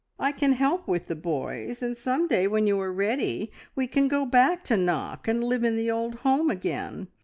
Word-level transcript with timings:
I 0.17 0.31
can 0.31 0.53
help 0.53 0.87
with 0.87 1.05
the 1.05 1.15
boys, 1.15 1.83
and 1.83 1.95
some 1.95 2.27
day, 2.27 2.47
when 2.47 2.65
you 2.65 2.81
are 2.81 2.91
ready, 2.91 3.51
we 3.75 3.85
can 3.85 4.07
go 4.07 4.25
back 4.25 4.63
to 4.63 4.75
Knock, 4.75 5.27
and 5.27 5.43
live 5.43 5.63
in 5.63 5.75
the 5.77 5.91
old 5.91 6.15
home 6.15 6.49
again! 6.49 7.07